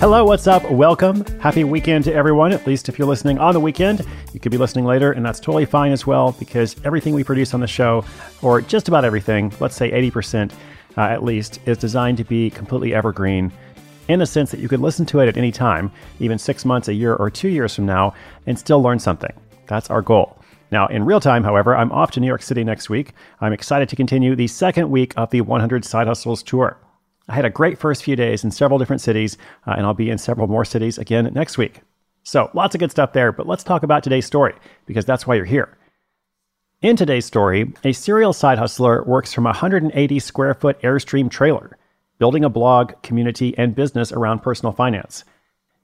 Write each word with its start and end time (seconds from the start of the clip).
Hello, 0.00 0.24
what's 0.24 0.46
up? 0.46 0.70
Welcome. 0.70 1.24
Happy 1.40 1.64
weekend 1.64 2.04
to 2.04 2.14
everyone, 2.14 2.52
at 2.52 2.64
least 2.68 2.88
if 2.88 3.00
you're 3.00 3.08
listening 3.08 3.40
on 3.40 3.52
the 3.52 3.58
weekend. 3.58 4.06
You 4.32 4.38
could 4.38 4.52
be 4.52 4.56
listening 4.56 4.84
later, 4.84 5.10
and 5.10 5.26
that's 5.26 5.40
totally 5.40 5.64
fine 5.64 5.90
as 5.90 6.06
well 6.06 6.36
because 6.38 6.76
everything 6.84 7.14
we 7.14 7.24
produce 7.24 7.52
on 7.52 7.58
the 7.58 7.66
show, 7.66 8.04
or 8.40 8.60
just 8.60 8.86
about 8.86 9.04
everything, 9.04 9.52
let's 9.58 9.74
say 9.74 9.90
80% 9.90 10.52
uh, 10.96 11.00
at 11.00 11.24
least, 11.24 11.58
is 11.66 11.78
designed 11.78 12.16
to 12.18 12.24
be 12.24 12.48
completely 12.48 12.94
evergreen 12.94 13.50
in 14.06 14.20
the 14.20 14.26
sense 14.26 14.52
that 14.52 14.60
you 14.60 14.68
could 14.68 14.78
listen 14.78 15.04
to 15.06 15.18
it 15.18 15.26
at 15.26 15.36
any 15.36 15.50
time, 15.50 15.90
even 16.20 16.38
six 16.38 16.64
months, 16.64 16.86
a 16.86 16.94
year, 16.94 17.16
or 17.16 17.28
two 17.28 17.48
years 17.48 17.74
from 17.74 17.84
now, 17.84 18.14
and 18.46 18.56
still 18.56 18.80
learn 18.80 19.00
something. 19.00 19.32
That's 19.66 19.90
our 19.90 20.00
goal. 20.00 20.38
Now, 20.70 20.86
in 20.86 21.06
real 21.06 21.18
time, 21.18 21.42
however, 21.42 21.74
I'm 21.74 21.90
off 21.90 22.12
to 22.12 22.20
New 22.20 22.28
York 22.28 22.42
City 22.42 22.62
next 22.62 22.88
week. 22.88 23.14
I'm 23.40 23.52
excited 23.52 23.88
to 23.88 23.96
continue 23.96 24.36
the 24.36 24.46
second 24.46 24.90
week 24.90 25.12
of 25.16 25.30
the 25.30 25.40
100 25.40 25.84
Side 25.84 26.06
Hustles 26.06 26.44
Tour. 26.44 26.78
I 27.28 27.34
had 27.34 27.44
a 27.44 27.50
great 27.50 27.78
first 27.78 28.02
few 28.02 28.16
days 28.16 28.42
in 28.42 28.50
several 28.50 28.78
different 28.78 29.02
cities, 29.02 29.36
uh, 29.66 29.74
and 29.76 29.84
I'll 29.84 29.94
be 29.94 30.10
in 30.10 30.18
several 30.18 30.46
more 30.46 30.64
cities 30.64 30.96
again 30.96 31.30
next 31.34 31.58
week. 31.58 31.82
So, 32.22 32.50
lots 32.54 32.74
of 32.74 32.78
good 32.78 32.90
stuff 32.90 33.12
there, 33.12 33.32
but 33.32 33.46
let's 33.46 33.64
talk 33.64 33.82
about 33.82 34.02
today's 34.02 34.26
story, 34.26 34.54
because 34.86 35.04
that's 35.04 35.26
why 35.26 35.34
you're 35.34 35.44
here. 35.44 35.76
In 36.80 36.96
today's 36.96 37.26
story, 37.26 37.72
a 37.84 37.92
serial 37.92 38.32
side 38.32 38.58
hustler 38.58 39.02
works 39.04 39.32
from 39.32 39.46
a 39.46 39.50
180 39.50 40.18
square 40.20 40.54
foot 40.54 40.80
Airstream 40.82 41.30
trailer, 41.30 41.76
building 42.18 42.44
a 42.44 42.48
blog, 42.48 43.00
community, 43.02 43.56
and 43.58 43.74
business 43.74 44.12
around 44.12 44.40
personal 44.40 44.72
finance. 44.72 45.24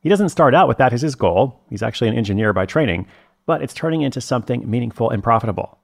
He 0.01 0.09
doesn't 0.09 0.29
start 0.31 0.55
out 0.55 0.69
with 0.69 0.79
that 0.79 0.93
as 0.93 1.03
his 1.03 1.15
goal, 1.15 1.61
he's 1.69 1.83
actually 1.83 2.09
an 2.09 2.17
engineer 2.17 2.53
by 2.53 2.67
training, 2.67 3.07
but 3.45 3.63
it's 3.63 3.75
turning 3.75 4.03
into 4.03 4.21
something 4.21 4.69
meaningful 4.71 5.11
and 5.11 5.23
profitable. 5.23 5.79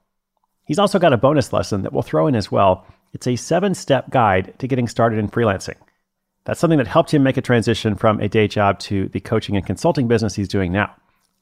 He's 0.65 0.79
also 0.79 0.99
got 0.99 1.13
a 1.13 1.17
bonus 1.17 1.51
lesson 1.51 1.81
that 1.83 1.93
we'll 1.93 2.03
throw 2.03 2.27
in 2.27 2.35
as 2.35 2.51
well 2.51 2.85
it's 3.13 3.27
a 3.27 3.35
seven 3.35 3.73
step 3.73 4.09
guide 4.09 4.53
to 4.59 4.67
getting 4.67 4.87
started 4.87 5.19
in 5.19 5.29
freelancing. 5.29 5.75
That's 6.45 6.59
something 6.59 6.77
that 6.77 6.87
helped 6.87 7.13
him 7.13 7.23
make 7.23 7.37
a 7.37 7.41
transition 7.41 7.95
from 7.95 8.19
a 8.19 8.27
day 8.27 8.47
job 8.47 8.79
to 8.79 9.07
the 9.09 9.19
coaching 9.19 9.55
and 9.55 9.65
consulting 9.65 10.07
business 10.07 10.35
he's 10.35 10.47
doing 10.47 10.71
now. 10.71 10.95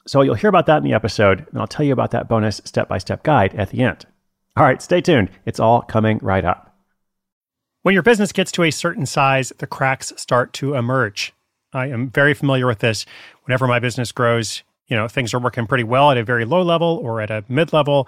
So 0.07 0.21
you'll 0.21 0.35
hear 0.35 0.49
about 0.49 0.65
that 0.65 0.77
in 0.77 0.83
the 0.83 0.93
episode, 0.93 1.45
and 1.51 1.59
I'll 1.59 1.67
tell 1.67 1.85
you 1.85 1.93
about 1.93 2.11
that 2.11 2.27
bonus 2.27 2.61
step 2.65 2.87
by 2.87 2.97
step 2.97 3.23
guide 3.23 3.55
at 3.55 3.69
the 3.69 3.83
end. 3.83 4.05
All 4.57 4.63
right, 4.63 4.81
stay 4.81 5.01
tuned. 5.01 5.29
It's 5.45 5.59
all 5.59 5.81
coming 5.81 6.19
right 6.21 6.43
up. 6.43 6.75
When 7.83 7.93
your 7.93 8.03
business 8.03 8.33
gets 8.33 8.51
to 8.53 8.63
a 8.63 8.71
certain 8.71 9.05
size, 9.05 9.53
the 9.59 9.67
cracks 9.67 10.11
start 10.17 10.51
to 10.53 10.73
emerge. 10.73 11.33
I 11.71 11.87
am 11.87 12.09
very 12.09 12.33
familiar 12.33 12.67
with 12.67 12.79
this. 12.79 13.05
Whenever 13.45 13.67
my 13.67 13.79
business 13.79 14.11
grows, 14.11 14.63
you 14.87 14.97
know, 14.97 15.07
things 15.07 15.33
are 15.33 15.39
working 15.39 15.67
pretty 15.67 15.83
well 15.83 16.11
at 16.11 16.17
a 16.17 16.23
very 16.23 16.43
low 16.43 16.61
level 16.61 16.99
or 17.01 17.21
at 17.21 17.31
a 17.31 17.45
mid 17.47 17.71
level, 17.71 18.07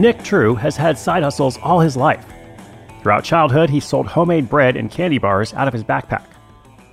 Nick 0.00 0.22
True 0.22 0.54
has 0.54 0.78
had 0.78 0.96
side 0.96 1.22
hustles 1.22 1.58
all 1.58 1.78
his 1.78 1.94
life. 1.94 2.24
Throughout 3.02 3.22
childhood, 3.22 3.68
he 3.68 3.80
sold 3.80 4.06
homemade 4.06 4.48
bread 4.48 4.74
and 4.74 4.90
candy 4.90 5.18
bars 5.18 5.52
out 5.52 5.68
of 5.68 5.74
his 5.74 5.84
backpack. 5.84 6.24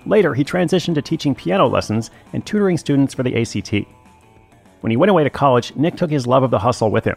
Later, 0.06 0.34
he 0.34 0.44
transitioned 0.44 0.96
to 0.96 1.02
teaching 1.02 1.34
piano 1.34 1.68
lessons 1.68 2.12
and 2.34 2.46
tutoring 2.46 2.78
students 2.78 3.14
for 3.14 3.24
the 3.24 3.34
ACT. 3.42 3.88
When 4.82 4.92
he 4.92 4.98
went 4.98 5.10
away 5.10 5.24
to 5.24 5.30
college, 5.30 5.74
Nick 5.78 5.96
took 5.96 6.12
his 6.12 6.28
love 6.28 6.44
of 6.44 6.52
the 6.52 6.60
hustle 6.60 6.92
with 6.92 7.06
him. 7.06 7.16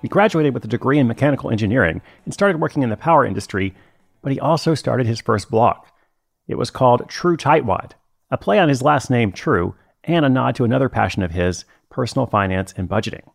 He 0.00 0.08
graduated 0.08 0.54
with 0.54 0.64
a 0.64 0.68
degree 0.68 0.98
in 0.98 1.06
mechanical 1.06 1.50
engineering 1.50 2.00
and 2.24 2.32
started 2.32 2.58
working 2.58 2.82
in 2.82 2.88
the 2.88 2.96
power 2.96 3.26
industry, 3.26 3.74
but 4.22 4.32
he 4.32 4.40
also 4.40 4.74
started 4.74 5.06
his 5.06 5.20
first 5.20 5.50
blog. 5.50 5.76
It 6.48 6.56
was 6.56 6.70
called 6.70 7.10
True 7.10 7.36
Tightwad, 7.36 7.92
a 8.30 8.38
play 8.38 8.58
on 8.58 8.70
his 8.70 8.80
last 8.80 9.10
name, 9.10 9.32
True, 9.32 9.74
and 10.02 10.24
a 10.24 10.30
nod 10.30 10.54
to 10.54 10.64
another 10.64 10.88
passion 10.88 11.22
of 11.22 11.32
his, 11.32 11.66
personal 11.90 12.24
finance 12.24 12.72
and 12.74 12.88
budgeting. 12.88 13.28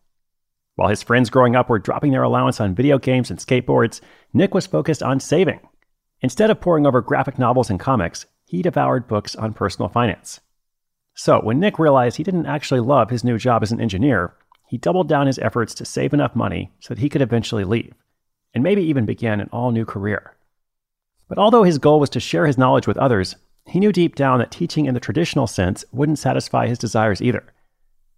While 0.76 0.90
his 0.90 1.04
friends 1.04 1.30
growing 1.30 1.56
up 1.56 1.70
were 1.70 1.80
dropping 1.80 2.12
their 2.12 2.24
allowance 2.24 2.60
on 2.60 2.76
video 2.76 2.98
games 2.98 3.30
and 3.30 3.40
skateboards, 3.40 4.02
Nick 4.34 4.54
was 4.54 4.68
focused 4.68 5.02
on 5.02 5.20
saving. 5.20 5.60
Instead 6.22 6.50
of 6.50 6.60
poring 6.60 6.86
over 6.86 7.02
graphic 7.02 7.40
novels 7.40 7.70
and 7.70 7.80
comics, 7.80 8.26
he 8.46 8.62
devoured 8.62 9.08
books 9.08 9.36
on 9.36 9.54
personal 9.54 9.90
finance. 9.90 10.42
So, 11.14 11.40
when 11.40 11.60
Nick 11.60 11.80
realized 11.80 12.18
he 12.18 12.24
didn't 12.24 12.46
actually 12.46 12.82
love 12.82 13.10
his 13.10 13.24
new 13.24 13.38
job 13.38 13.64
as 13.64 13.72
an 13.72 13.80
engineer, 13.80 14.36
he 14.68 14.78
doubled 14.78 15.08
down 15.08 15.28
his 15.28 15.40
efforts 15.40 15.74
to 15.76 15.86
save 15.86 16.14
enough 16.14 16.36
money 16.36 16.74
so 16.80 16.94
that 16.94 17.02
he 17.02 17.10
could 17.10 17.22
eventually 17.22 17.64
leave, 17.64 17.94
and 18.54 18.64
maybe 18.64 18.82
even 18.82 19.06
begin 19.06 19.40
an 19.40 19.50
all 19.54 19.72
new 19.72 19.86
career. 19.86 20.36
But 21.30 21.38
although 21.38 21.64
his 21.64 21.78
goal 21.78 22.00
was 22.00 22.10
to 22.12 22.20
share 22.20 22.46
his 22.46 22.58
knowledge 22.58 22.86
with 22.86 22.98
others, 22.98 23.36
he 23.66 23.80
knew 23.80 23.92
deep 23.92 24.16
down 24.16 24.40
that 24.40 24.52
teaching 24.52 24.86
in 24.86 24.94
the 24.94 25.00
traditional 25.00 25.48
sense 25.48 25.86
wouldn't 25.92 26.20
satisfy 26.20 26.68
his 26.68 26.78
desires 26.78 27.22
either. 27.22 27.46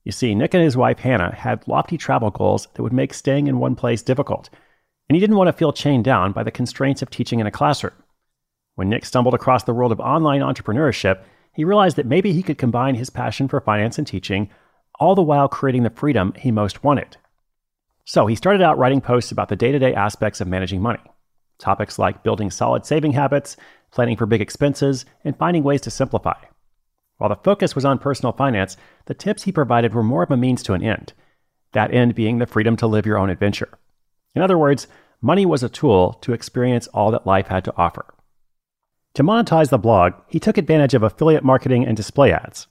You 0.07 0.13
see, 0.13 0.33
Nick 0.35 0.53
and 0.53 0.63
his 0.63 0.77
wife 0.77 0.99
Hannah 0.99 1.35
had 1.35 1.67
lofty 1.67 1.97
travel 1.97 2.31
goals 2.31 2.69
that 2.73 2.81
would 2.81 2.93
make 2.93 3.13
staying 3.13 3.47
in 3.47 3.59
one 3.59 3.75
place 3.75 4.01
difficult, 4.01 4.49
and 5.09 5.17
he 5.17 5.19
didn't 5.19 5.35
want 5.35 5.49
to 5.49 5.51
feel 5.51 5.73
chained 5.73 6.05
down 6.05 6.31
by 6.31 6.43
the 6.43 6.49
constraints 6.49 7.01
of 7.01 7.09
teaching 7.09 7.41
in 7.41 7.45
a 7.45 7.51
classroom. 7.51 7.91
When 8.75 8.87
Nick 8.87 9.03
stumbled 9.03 9.33
across 9.33 9.65
the 9.65 9.73
world 9.73 9.91
of 9.91 9.99
online 9.99 10.39
entrepreneurship, 10.39 11.25
he 11.51 11.65
realized 11.65 11.97
that 11.97 12.05
maybe 12.05 12.31
he 12.31 12.41
could 12.41 12.57
combine 12.57 12.95
his 12.95 13.09
passion 13.09 13.49
for 13.49 13.59
finance 13.59 13.97
and 13.97 14.07
teaching, 14.07 14.49
all 14.97 15.13
the 15.13 15.21
while 15.21 15.49
creating 15.49 15.83
the 15.83 15.89
freedom 15.89 16.31
he 16.37 16.51
most 16.51 16.85
wanted. 16.85 17.17
So 18.05 18.27
he 18.27 18.35
started 18.35 18.61
out 18.61 18.77
writing 18.77 19.01
posts 19.01 19.33
about 19.33 19.49
the 19.49 19.57
day 19.57 19.73
to 19.73 19.79
day 19.79 19.93
aspects 19.93 20.39
of 20.39 20.47
managing 20.47 20.81
money. 20.81 21.01
topics 21.57 21.99
like 21.99 22.23
building 22.23 22.49
solid 22.49 22.85
saving 22.85 23.11
habits, 23.11 23.57
planning 23.91 24.15
for 24.15 24.25
big 24.25 24.39
expenses, 24.39 25.05
and 25.25 25.37
finding 25.37 25.63
ways 25.63 25.81
to 25.81 25.91
simplify. 25.91 26.37
While 27.17 27.29
the 27.29 27.35
focus 27.35 27.75
was 27.75 27.85
on 27.85 27.99
personal 27.99 28.31
finance, 28.31 28.77
the 29.05 29.13
tips 29.13 29.43
he 29.43 29.51
provided 29.51 29.93
were 29.93 30.03
more 30.03 30.23
of 30.23 30.31
a 30.31 30.37
means 30.37 30.61
to 30.63 30.73
an 30.73 30.83
end, 30.83 31.13
that 31.73 31.93
end 31.93 32.15
being 32.15 32.37
the 32.37 32.45
freedom 32.45 32.75
to 32.77 32.87
live 32.87 33.05
your 33.05 33.17
own 33.17 33.29
adventure. 33.29 33.69
In 34.35 34.41
other 34.41 34.57
words, 34.57 34.87
money 35.21 35.45
was 35.45 35.63
a 35.63 35.69
tool 35.69 36.13
to 36.21 36.33
experience 36.33 36.87
all 36.87 37.11
that 37.11 37.25
life 37.25 37.47
had 37.47 37.63
to 37.65 37.73
offer. 37.75 38.05
To 39.15 39.23
monetize 39.23 39.69
the 39.69 39.79
blog, 39.79 40.13
he 40.27 40.39
took 40.39 40.59
advantage 40.59 40.93
of 40.93 41.01
affiliate 41.01 41.43
marketing 41.43 41.85
and 41.85 41.97
display 41.97 42.31
ads. 42.31 42.67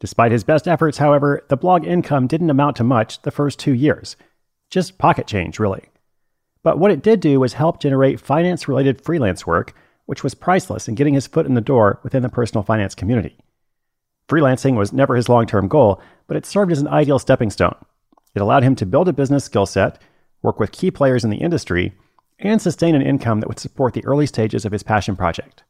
Despite 0.00 0.32
his 0.32 0.42
best 0.42 0.66
efforts, 0.66 0.98
however, 0.98 1.44
the 1.48 1.56
blog 1.56 1.86
income 1.86 2.26
didn't 2.26 2.50
amount 2.50 2.76
to 2.76 2.84
much 2.84 3.22
the 3.22 3.30
first 3.30 3.60
two 3.60 3.72
years. 3.72 4.16
Just 4.70 4.98
pocket 4.98 5.28
change, 5.28 5.60
really. 5.60 5.84
But 6.64 6.80
what 6.80 6.90
it 6.90 7.02
did 7.02 7.20
do 7.20 7.38
was 7.38 7.52
help 7.52 7.80
generate 7.80 8.18
finance 8.18 8.66
related 8.66 9.00
freelance 9.00 9.46
work, 9.46 9.72
which 10.06 10.24
was 10.24 10.34
priceless 10.34 10.88
in 10.88 10.96
getting 10.96 11.14
his 11.14 11.28
foot 11.28 11.46
in 11.46 11.54
the 11.54 11.60
door 11.60 12.00
within 12.02 12.22
the 12.22 12.28
personal 12.28 12.64
finance 12.64 12.94
community. 12.94 13.36
Freelancing 14.28 14.76
was 14.76 14.92
never 14.92 15.16
his 15.16 15.28
long 15.28 15.46
term 15.46 15.68
goal, 15.68 16.00
but 16.26 16.36
it 16.36 16.46
served 16.46 16.72
as 16.72 16.80
an 16.80 16.88
ideal 16.88 17.18
stepping 17.18 17.50
stone. 17.50 17.76
It 18.34 18.40
allowed 18.40 18.62
him 18.62 18.74
to 18.76 18.86
build 18.86 19.08
a 19.08 19.12
business 19.12 19.44
skill 19.44 19.66
set, 19.66 20.00
work 20.42 20.58
with 20.58 20.72
key 20.72 20.90
players 20.90 21.24
in 21.24 21.30
the 21.30 21.38
industry, 21.38 21.94
and 22.38 22.60
sustain 22.60 22.94
an 22.94 23.02
income 23.02 23.40
that 23.40 23.48
would 23.48 23.60
support 23.60 23.94
the 23.94 24.04
early 24.04 24.26
stages 24.26 24.64
of 24.64 24.72
his 24.72 24.82
passion 24.82 25.16
project. 25.16 25.62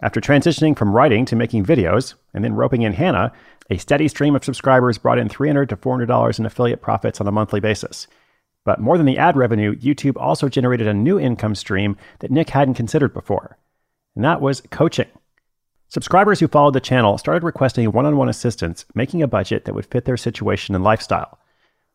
After 0.00 0.20
transitioning 0.20 0.76
from 0.76 0.92
writing 0.92 1.24
to 1.24 1.36
making 1.36 1.64
videos, 1.64 2.14
and 2.32 2.44
then 2.44 2.54
roping 2.54 2.82
in 2.82 2.92
Hannah, 2.92 3.32
a 3.70 3.78
steady 3.78 4.06
stream 4.08 4.36
of 4.36 4.44
subscribers 4.44 4.98
brought 4.98 5.18
in 5.18 5.28
$300 5.28 5.68
to 5.70 5.76
$400 5.76 6.38
in 6.38 6.46
affiliate 6.46 6.82
profits 6.82 7.20
on 7.20 7.26
a 7.26 7.32
monthly 7.32 7.60
basis. 7.60 8.06
But 8.64 8.80
more 8.80 8.96
than 8.96 9.06
the 9.06 9.18
ad 9.18 9.36
revenue, 9.36 9.74
YouTube 9.74 10.16
also 10.16 10.48
generated 10.48 10.86
a 10.86 10.94
new 10.94 11.18
income 11.18 11.54
stream 11.54 11.96
that 12.20 12.30
Nick 12.30 12.50
hadn't 12.50 12.74
considered 12.74 13.12
before, 13.12 13.58
and 14.14 14.24
that 14.24 14.40
was 14.40 14.60
coaching. 14.70 15.08
Subscribers 15.90 16.38
who 16.38 16.48
followed 16.48 16.74
the 16.74 16.80
channel 16.80 17.16
started 17.16 17.42
requesting 17.42 17.90
one 17.92 18.04
on 18.04 18.18
one 18.18 18.28
assistance, 18.28 18.84
making 18.94 19.22
a 19.22 19.28
budget 19.28 19.64
that 19.64 19.74
would 19.74 19.86
fit 19.86 20.04
their 20.04 20.18
situation 20.18 20.74
and 20.74 20.84
lifestyle. 20.84 21.38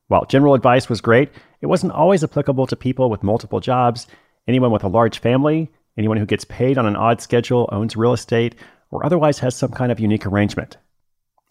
While 0.07 0.25
general 0.25 0.55
advice 0.55 0.89
was 0.89 0.99
great, 0.99 1.29
it 1.61 1.67
wasn't 1.67 1.93
always 1.93 2.23
applicable 2.23 2.65
to 2.67 2.75
people 2.75 3.11
with 3.11 3.21
multiple 3.21 3.59
jobs, 3.59 4.07
anyone 4.47 4.71
with 4.71 4.83
a 4.83 4.87
large 4.87 5.19
family, 5.19 5.71
anyone 5.95 6.17
who 6.17 6.25
gets 6.25 6.43
paid 6.43 6.79
on 6.79 6.87
an 6.87 6.95
odd 6.95 7.21
schedule, 7.21 7.69
owns 7.71 7.95
real 7.95 8.13
estate, 8.13 8.55
or 8.89 9.05
otherwise 9.05 9.37
has 9.39 9.55
some 9.55 9.71
kind 9.71 9.91
of 9.91 9.99
unique 9.99 10.25
arrangement. 10.25 10.77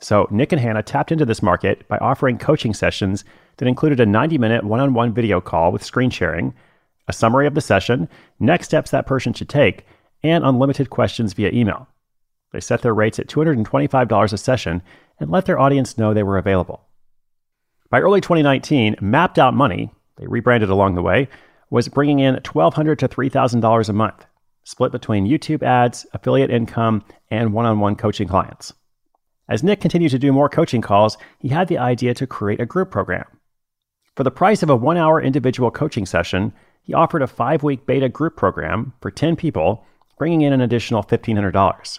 So, 0.00 0.26
Nick 0.32 0.50
and 0.50 0.60
Hannah 0.60 0.82
tapped 0.82 1.12
into 1.12 1.24
this 1.24 1.42
market 1.42 1.86
by 1.86 1.98
offering 1.98 2.38
coaching 2.38 2.74
sessions 2.74 3.24
that 3.58 3.68
included 3.68 4.00
a 4.00 4.06
90 4.06 4.36
minute 4.38 4.64
one 4.64 4.80
on 4.80 4.94
one 4.94 5.14
video 5.14 5.40
call 5.40 5.70
with 5.70 5.84
screen 5.84 6.10
sharing, 6.10 6.54
a 7.06 7.12
summary 7.12 7.46
of 7.46 7.54
the 7.54 7.60
session, 7.60 8.08
next 8.40 8.66
steps 8.66 8.90
that 8.90 9.06
person 9.06 9.32
should 9.32 9.48
take, 9.48 9.86
and 10.24 10.44
unlimited 10.44 10.90
questions 10.90 11.34
via 11.34 11.52
email. 11.52 11.86
They 12.52 12.60
set 12.60 12.82
their 12.82 12.94
rates 12.94 13.18
at 13.18 13.28
$225 13.28 14.32
a 14.32 14.38
session 14.38 14.82
and 15.18 15.30
let 15.30 15.46
their 15.46 15.58
audience 15.58 15.98
know 15.98 16.12
they 16.12 16.22
were 16.22 16.38
available. 16.38 16.84
By 17.90 18.00
early 18.00 18.20
2019, 18.20 18.96
Mapped 19.00 19.38
Out 19.38 19.54
Money, 19.54 19.92
they 20.16 20.26
rebranded 20.26 20.70
along 20.70 20.94
the 20.94 21.02
way, 21.02 21.28
was 21.70 21.88
bringing 21.88 22.18
in 22.18 22.36
$1,200 22.36 22.98
to 22.98 23.08
$3,000 23.08 23.88
a 23.88 23.92
month 23.92 24.26
split 24.64 24.92
between 24.92 25.26
YouTube 25.26 25.62
ads, 25.62 26.06
affiliate 26.12 26.50
income, 26.50 27.04
and 27.30 27.52
one 27.52 27.66
on 27.66 27.80
one 27.80 27.96
coaching 27.96 28.28
clients. 28.28 28.72
As 29.48 29.62
Nick 29.62 29.80
continued 29.80 30.10
to 30.12 30.18
do 30.18 30.32
more 30.32 30.48
coaching 30.48 30.80
calls, 30.80 31.18
he 31.38 31.48
had 31.48 31.68
the 31.68 31.78
idea 31.78 32.14
to 32.14 32.26
create 32.26 32.60
a 32.60 32.66
group 32.66 32.90
program. 32.90 33.26
For 34.14 34.24
the 34.24 34.30
price 34.30 34.62
of 34.62 34.70
a 34.70 34.76
one 34.76 34.96
hour 34.96 35.20
individual 35.20 35.70
coaching 35.70 36.06
session, 36.06 36.52
he 36.82 36.94
offered 36.94 37.22
a 37.22 37.26
five 37.26 37.62
week 37.62 37.86
beta 37.86 38.08
group 38.08 38.36
program 38.36 38.92
for 39.00 39.10
10 39.10 39.36
people, 39.36 39.84
bringing 40.18 40.42
in 40.42 40.52
an 40.52 40.60
additional 40.60 41.02
$1,500. 41.02 41.98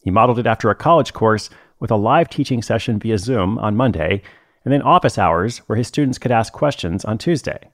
He 0.00 0.10
modeled 0.10 0.38
it 0.38 0.46
after 0.46 0.70
a 0.70 0.74
college 0.74 1.12
course 1.12 1.50
with 1.78 1.90
a 1.90 1.96
live 1.96 2.28
teaching 2.28 2.62
session 2.62 2.98
via 2.98 3.18
Zoom 3.18 3.58
on 3.58 3.76
Monday, 3.76 4.22
and 4.64 4.72
then 4.72 4.82
office 4.82 5.18
hours 5.18 5.58
where 5.60 5.76
his 5.76 5.88
students 5.88 6.18
could 6.18 6.32
ask 6.32 6.52
questions 6.52 7.04
on 7.04 7.18
Tuesday. 7.18 7.70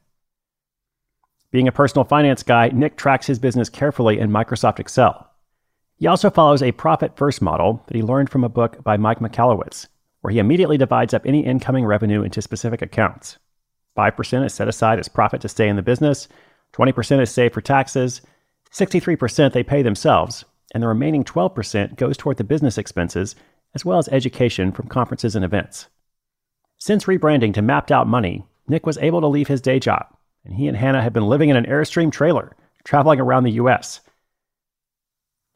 Being 1.50 1.68
a 1.68 1.72
personal 1.72 2.04
finance 2.04 2.42
guy, 2.42 2.68
Nick 2.68 2.96
tracks 2.96 3.26
his 3.26 3.38
business 3.38 3.68
carefully 3.68 4.18
in 4.18 4.30
Microsoft 4.30 4.78
Excel. 4.78 5.30
He 5.96 6.06
also 6.06 6.28
follows 6.28 6.62
a 6.62 6.72
profit 6.72 7.16
first 7.16 7.40
model 7.40 7.82
that 7.86 7.96
he 7.96 8.02
learned 8.02 8.30
from 8.30 8.44
a 8.44 8.48
book 8.48 8.82
by 8.84 8.96
Mike 8.96 9.20
Michalowicz, 9.20 9.86
where 10.20 10.32
he 10.32 10.38
immediately 10.38 10.76
divides 10.76 11.14
up 11.14 11.24
any 11.24 11.44
incoming 11.44 11.84
revenue 11.84 12.22
into 12.22 12.42
specific 12.42 12.82
accounts. 12.82 13.38
5% 13.96 14.44
is 14.44 14.52
set 14.52 14.68
aside 14.68 14.98
as 14.98 15.08
profit 15.08 15.40
to 15.40 15.48
stay 15.48 15.68
in 15.68 15.76
the 15.76 15.82
business, 15.82 16.28
20% 16.74 17.22
is 17.22 17.30
saved 17.30 17.54
for 17.54 17.62
taxes, 17.62 18.20
63% 18.70 19.52
they 19.52 19.62
pay 19.62 19.80
themselves, 19.80 20.44
and 20.74 20.82
the 20.82 20.88
remaining 20.88 21.24
12% 21.24 21.96
goes 21.96 22.16
toward 22.16 22.36
the 22.36 22.44
business 22.44 22.78
expenses 22.78 23.34
as 23.74 23.84
well 23.84 23.98
as 23.98 24.08
education 24.08 24.72
from 24.72 24.88
conferences 24.88 25.36
and 25.36 25.44
events. 25.44 25.88
Since 26.78 27.04
rebranding 27.04 27.54
to 27.54 27.62
Mapped 27.62 27.92
Out 27.92 28.06
Money, 28.06 28.44
Nick 28.68 28.86
was 28.86 28.98
able 28.98 29.20
to 29.20 29.26
leave 29.26 29.48
his 29.48 29.60
day 29.60 29.78
job 29.78 30.06
and 30.46 30.54
he 30.54 30.68
and 30.68 30.76
Hannah 30.76 31.02
had 31.02 31.12
been 31.12 31.26
living 31.26 31.48
in 31.48 31.56
an 31.56 31.66
Airstream 31.66 32.10
trailer, 32.10 32.56
traveling 32.84 33.20
around 33.20 33.44
the 33.44 33.52
US. 33.52 34.00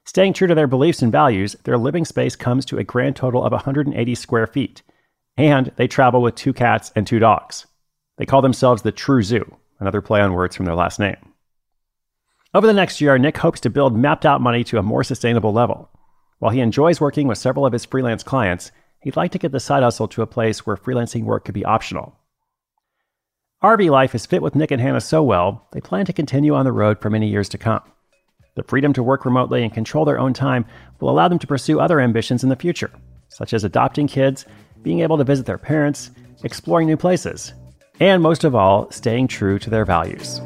Staying 0.05 0.33
true 0.33 0.49
to 0.49 0.55
their 0.55 0.67
beliefs 0.67 1.03
and 1.03 1.13
values, 1.13 1.55
their 1.65 1.79
living 1.79 2.05
space 2.05 2.35
comes 2.35 2.67
to 2.67 2.79
a 2.79 2.85
grand 2.85 3.17
total 3.17 3.45
of 3.45 3.53
180 3.53 4.15
square 4.17 4.47
feet, 4.47 4.83
and 5.37 5.71
they 5.77 5.87
travel 5.87 6.21
with 6.21 6.35
two 6.35 6.53
cats 6.53 6.91
and 6.97 7.07
two 7.07 7.21
dogs. 7.21 7.67
They 8.19 8.27
call 8.27 8.43
themselves 8.43 8.83
the 8.83 8.93
True 8.93 9.23
Zoo, 9.23 9.57
another 9.79 10.03
play 10.03 10.21
on 10.21 10.33
words 10.33 10.57
from 10.57 10.67
their 10.67 10.75
last 10.75 10.99
name. 10.99 11.17
Over 12.53 12.67
the 12.67 12.73
next 12.73 13.01
year, 13.01 13.17
Nick 13.17 13.37
hopes 13.39 13.61
to 13.61 13.71
build 13.71 13.97
mapped 13.97 14.27
out 14.27 14.41
money 14.41 14.65
to 14.65 14.79
a 14.79 14.83
more 14.83 15.05
sustainable 15.05 15.53
level. 15.53 15.89
While 16.41 16.51
he 16.51 16.59
enjoys 16.59 17.01
working 17.01 17.29
with 17.29 17.39
several 17.39 17.65
of 17.65 17.73
his 17.73 17.85
freelance 17.85 18.25
clients, 18.25 18.73
he'd 19.03 19.15
like 19.15 19.31
to 19.33 19.39
get 19.39 19.53
the 19.53 19.61
side 19.61 19.85
hustle 19.85 20.09
to 20.09 20.23
a 20.23 20.27
place 20.27 20.67
where 20.67 20.77
freelancing 20.77 21.23
work 21.23 21.45
could 21.45 21.55
be 21.55 21.65
optional. 21.65 22.19
RV 23.63 23.89
life 23.91 24.13
has 24.13 24.27
fit 24.27 24.43
with 24.43 24.57
Nick 24.57 24.73
and 24.73 24.81
Hannah 24.81 25.01
so 25.01 25.23
well, 25.23 25.69
they 25.73 25.81
plan 25.81 26.07
to 26.07 26.13
continue 26.13 26.55
on 26.55 26.65
the 26.65 26.73
road 26.73 27.01
for 27.01 27.09
many 27.09 27.29
years 27.29 27.49
to 27.51 27.59
come. 27.59 27.83
The 28.57 28.65
freedom 28.65 28.93
to 28.95 29.03
work 29.03 29.25
remotely 29.25 29.63
and 29.63 29.73
control 29.73 30.05
their 30.05 30.19
own 30.19 30.33
time 30.33 30.67
will 30.99 31.11
allow 31.11 31.29
them 31.29 31.39
to 31.39 31.47
pursue 31.47 31.79
other 31.79 32.01
ambitions 32.01 32.43
in 32.43 32.49
the 32.49 32.57
future, 32.57 32.91
such 33.29 33.55
as 33.55 33.63
adopting 33.63 34.09
kids, 34.09 34.45
being 34.83 35.01
able 35.01 35.19
to 35.19 35.25
visit 35.25 35.47
their 35.47 35.59
parents, 35.59 36.11
exploring 36.43 36.89
new 36.89 36.97
places, 36.97 37.53
and 38.01 38.23
most 38.23 38.45
of 38.45 38.55
all, 38.55 38.91
staying 38.91 39.29
true 39.29 39.59
to 39.59 39.71
their 39.71 39.85
values. 39.85 40.41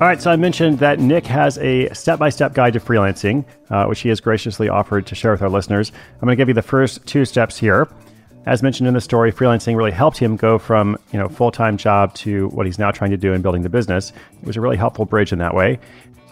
All 0.00 0.06
right, 0.06 0.22
so 0.22 0.30
I 0.30 0.36
mentioned 0.36 0.78
that 0.78 1.00
Nick 1.00 1.26
has 1.26 1.58
a 1.58 1.92
step 1.92 2.20
by 2.20 2.28
step 2.28 2.54
guide 2.54 2.74
to 2.74 2.80
freelancing, 2.80 3.44
uh, 3.68 3.86
which 3.86 3.98
he 3.98 4.08
has 4.10 4.20
graciously 4.20 4.68
offered 4.68 5.06
to 5.08 5.16
share 5.16 5.32
with 5.32 5.42
our 5.42 5.48
listeners. 5.48 5.90
I'm 6.14 6.26
going 6.26 6.36
to 6.36 6.40
give 6.40 6.46
you 6.46 6.54
the 6.54 6.62
first 6.62 7.04
two 7.04 7.24
steps 7.24 7.58
here. 7.58 7.88
As 8.46 8.62
mentioned 8.62 8.86
in 8.86 8.94
the 8.94 9.00
story, 9.00 9.32
freelancing 9.32 9.76
really 9.76 9.90
helped 9.90 10.16
him 10.16 10.36
go 10.36 10.56
from 10.56 10.96
you 11.12 11.18
know 11.18 11.28
full 11.28 11.50
time 11.50 11.76
job 11.76 12.14
to 12.14 12.46
what 12.50 12.64
he's 12.64 12.78
now 12.78 12.92
trying 12.92 13.10
to 13.10 13.16
do 13.16 13.32
in 13.32 13.42
building 13.42 13.62
the 13.62 13.68
business. 13.68 14.12
It 14.40 14.46
was 14.46 14.56
a 14.56 14.60
really 14.60 14.76
helpful 14.76 15.04
bridge 15.04 15.32
in 15.32 15.40
that 15.40 15.52
way. 15.52 15.80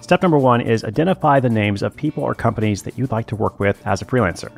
Step 0.07 0.23
number 0.23 0.39
one 0.39 0.61
is 0.61 0.85
identify 0.85 1.41
the 1.41 1.51
names 1.51 1.83
of 1.83 1.97
people 1.97 2.23
or 2.23 2.33
companies 2.33 2.85
that 2.85 2.97
you'd 2.97 3.11
like 3.11 3.27
to 3.27 3.35
work 3.35 3.59
with 3.59 3.85
as 3.85 4.01
a 4.01 4.05
freelancer. 4.05 4.53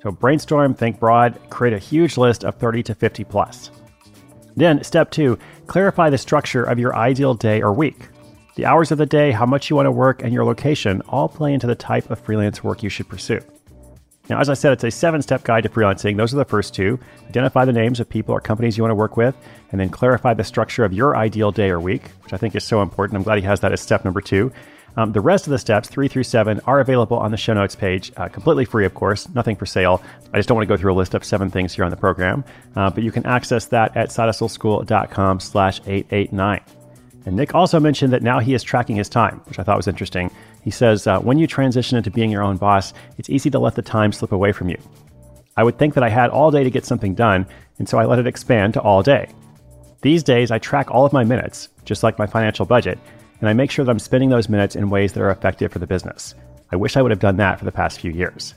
So 0.00 0.12
brainstorm, 0.12 0.74
think 0.74 1.00
broad, 1.00 1.40
create 1.50 1.74
a 1.74 1.78
huge 1.80 2.16
list 2.16 2.44
of 2.44 2.54
30 2.54 2.84
to 2.84 2.94
50 2.94 3.24
plus. 3.24 3.72
Then, 4.54 4.84
step 4.84 5.10
two, 5.10 5.40
clarify 5.66 6.08
the 6.08 6.18
structure 6.18 6.62
of 6.62 6.78
your 6.78 6.94
ideal 6.94 7.34
day 7.34 7.62
or 7.62 7.72
week. 7.72 7.98
The 8.54 8.66
hours 8.66 8.92
of 8.92 8.98
the 8.98 9.06
day, 9.06 9.32
how 9.32 9.44
much 9.44 9.68
you 9.68 9.74
want 9.74 9.86
to 9.86 9.90
work, 9.90 10.22
and 10.22 10.32
your 10.32 10.44
location 10.44 11.02
all 11.08 11.28
play 11.28 11.52
into 11.52 11.66
the 11.66 11.74
type 11.74 12.08
of 12.08 12.20
freelance 12.20 12.62
work 12.62 12.84
you 12.84 12.88
should 12.88 13.08
pursue. 13.08 13.40
Now, 14.30 14.38
as 14.38 14.48
I 14.48 14.54
said, 14.54 14.72
it's 14.72 14.84
a 14.84 14.92
seven 14.92 15.20
step 15.20 15.42
guide 15.42 15.64
to 15.64 15.68
freelancing. 15.68 16.16
Those 16.16 16.32
are 16.32 16.36
the 16.36 16.44
first 16.44 16.74
two. 16.74 17.00
Identify 17.28 17.64
the 17.64 17.72
names 17.72 17.98
of 17.98 18.08
people 18.08 18.36
or 18.36 18.40
companies 18.40 18.76
you 18.76 18.84
want 18.84 18.92
to 18.92 18.94
work 18.94 19.16
with, 19.16 19.34
and 19.72 19.80
then 19.80 19.88
clarify 19.88 20.32
the 20.32 20.44
structure 20.44 20.84
of 20.84 20.92
your 20.92 21.16
ideal 21.16 21.50
day 21.50 21.70
or 21.70 21.80
week, 21.80 22.04
which 22.22 22.32
I 22.32 22.36
think 22.36 22.54
is 22.54 22.62
so 22.62 22.82
important. 22.82 23.16
I'm 23.16 23.24
glad 23.24 23.38
he 23.38 23.44
has 23.46 23.58
that 23.62 23.72
as 23.72 23.80
step 23.80 24.04
number 24.04 24.20
two. 24.20 24.52
Um, 24.96 25.12
the 25.12 25.20
rest 25.20 25.46
of 25.46 25.50
the 25.50 25.58
steps, 25.58 25.88
three 25.88 26.08
through 26.08 26.24
seven, 26.24 26.60
are 26.64 26.80
available 26.80 27.18
on 27.18 27.30
the 27.30 27.36
show 27.36 27.52
notes 27.52 27.74
page, 27.74 28.12
uh, 28.16 28.28
completely 28.28 28.64
free, 28.64 28.86
of 28.86 28.94
course, 28.94 29.28
nothing 29.34 29.54
for 29.54 29.66
sale. 29.66 30.02
I 30.32 30.38
just 30.38 30.48
don't 30.48 30.56
want 30.56 30.66
to 30.66 30.74
go 30.74 30.80
through 30.80 30.92
a 30.92 30.96
list 30.96 31.14
of 31.14 31.24
seven 31.24 31.50
things 31.50 31.74
here 31.74 31.84
on 31.84 31.90
the 31.90 31.96
program, 31.96 32.44
uh, 32.76 32.90
but 32.90 33.04
you 33.04 33.12
can 33.12 33.26
access 33.26 33.66
that 33.66 33.96
at 33.96 34.08
sidehustleschool.com 34.08 35.40
slash 35.40 35.80
889. 35.86 36.60
And 37.26 37.36
Nick 37.36 37.54
also 37.54 37.80
mentioned 37.80 38.12
that 38.12 38.22
now 38.22 38.38
he 38.38 38.54
is 38.54 38.62
tracking 38.62 38.96
his 38.96 39.08
time, 39.08 39.40
which 39.46 39.58
I 39.58 39.64
thought 39.64 39.76
was 39.76 39.88
interesting. 39.88 40.30
He 40.62 40.70
says, 40.70 41.06
uh, 41.06 41.18
when 41.20 41.38
you 41.38 41.46
transition 41.46 41.98
into 41.98 42.10
being 42.10 42.30
your 42.30 42.42
own 42.42 42.56
boss, 42.56 42.94
it's 43.18 43.28
easy 43.28 43.50
to 43.50 43.58
let 43.58 43.74
the 43.74 43.82
time 43.82 44.12
slip 44.12 44.32
away 44.32 44.52
from 44.52 44.68
you. 44.68 44.78
I 45.56 45.64
would 45.64 45.78
think 45.78 45.94
that 45.94 46.04
I 46.04 46.08
had 46.08 46.30
all 46.30 46.50
day 46.50 46.64
to 46.64 46.70
get 46.70 46.86
something 46.86 47.14
done, 47.14 47.46
and 47.78 47.88
so 47.88 47.98
I 47.98 48.04
let 48.04 48.18
it 48.18 48.26
expand 48.26 48.74
to 48.74 48.80
all 48.80 49.02
day. 49.02 49.28
These 50.02 50.22
days, 50.22 50.50
I 50.50 50.58
track 50.58 50.90
all 50.90 51.04
of 51.04 51.12
my 51.12 51.24
minutes, 51.24 51.68
just 51.84 52.02
like 52.02 52.18
my 52.18 52.26
financial 52.26 52.64
budget, 52.64 52.98
and 53.40 53.48
I 53.48 53.52
make 53.52 53.70
sure 53.70 53.84
that 53.84 53.90
I'm 53.90 53.98
spending 53.98 54.30
those 54.30 54.48
minutes 54.48 54.76
in 54.76 54.90
ways 54.90 55.12
that 55.12 55.22
are 55.22 55.30
effective 55.30 55.72
for 55.72 55.78
the 55.78 55.86
business. 55.86 56.34
I 56.72 56.76
wish 56.76 56.96
I 56.96 57.02
would 57.02 57.10
have 57.10 57.20
done 57.20 57.36
that 57.36 57.58
for 57.58 57.64
the 57.64 57.72
past 57.72 58.00
few 58.00 58.10
years. 58.10 58.54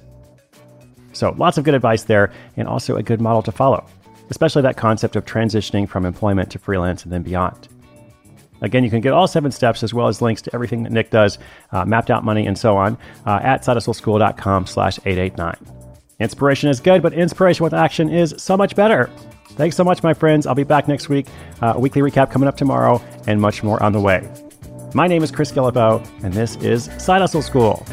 So, 1.14 1.36
lots 1.38 1.58
of 1.58 1.64
good 1.64 1.74
advice 1.74 2.04
there, 2.04 2.32
and 2.56 2.68
also 2.68 2.96
a 2.96 3.04
good 3.04 3.20
model 3.22 3.42
to 3.44 3.52
follow, 3.52 3.86
especially 4.30 4.62
that 4.64 4.78
concept 4.78 5.16
of 5.16 5.26
transitioning 5.26 5.88
from 5.88 6.06
employment 6.06 6.52
to 6.52 6.60
freelance 6.60 7.04
and 7.04 7.12
then 7.12 7.24
beyond. 7.24 7.68
Again, 8.62 8.84
you 8.84 8.90
can 8.90 9.02
get 9.02 9.14
all 9.14 9.28
seven 9.28 9.52
steps 9.52 9.84
as 9.84 9.94
well 9.94 10.08
as 10.08 10.22
links 10.22 10.42
to 10.44 10.54
everything 10.54 10.84
that 10.84 10.92
Nick 10.92 11.10
does, 11.10 11.38
uh, 11.72 11.86
mapped 11.86 12.10
out 12.10 12.24
money, 12.24 12.46
and 12.46 12.58
so 12.58 12.76
on 12.78 12.98
uh, 13.26 13.40
at 13.42 13.64
sidehustleschool.com 13.64 14.66
slash 14.66 15.00
889. 15.06 15.56
Inspiration 16.20 16.70
is 16.70 16.80
good, 16.82 17.02
but 17.02 17.14
inspiration 17.14 17.64
with 17.64 17.74
action 17.74 18.10
is 18.10 18.36
so 18.38 18.58
much 18.58 18.76
better. 18.76 19.10
Thanks 19.52 19.76
so 19.76 19.84
much, 19.84 20.04
my 20.04 20.14
friends. 20.14 20.46
I'll 20.46 20.56
be 20.56 20.64
back 20.64 20.88
next 20.88 21.10
week. 21.10 21.28
Uh, 21.62 21.76
weekly 21.78 22.02
recap 22.02 22.32
coming 22.32 22.48
up 22.48 22.58
tomorrow, 22.58 23.02
and 23.28 23.40
much 23.42 23.64
more 23.64 23.82
on 23.82 23.94
the 23.94 24.02
way. 24.02 24.30
My 24.96 25.08
name 25.08 25.22
is 25.22 25.30
Chris 25.30 25.52
Guillebeau, 25.52 26.04
and 26.24 26.34
this 26.34 26.56
is 26.58 26.86
Side 26.98 27.22
Hustle 27.22 27.44
School. 27.44 27.86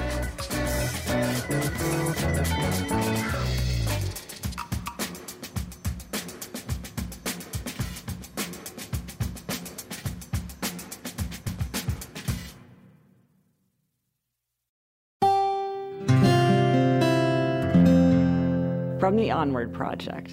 From 18.99 19.17
the 19.17 19.31
Onward 19.31 19.75
Project. 19.75 20.33